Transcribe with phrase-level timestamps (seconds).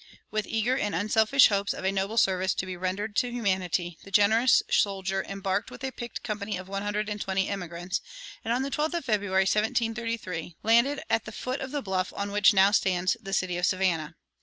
[0.31, 4.09] With eager and unselfish hopes of a noble service to be rendered to humanity, the
[4.09, 8.01] generous soldier embarked with a picked company of one hundred and twenty emigrants,
[8.43, 12.31] and on the 12th of February, 1733, landed at the foot of the bluff on
[12.31, 14.15] which now stands the city of Savannah.